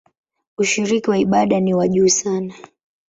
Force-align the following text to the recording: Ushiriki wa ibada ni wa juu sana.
Ushiriki 0.57 1.09
wa 1.09 1.17
ibada 1.17 1.59
ni 1.59 1.73
wa 1.73 1.87
juu 1.87 2.07
sana. 2.09 2.53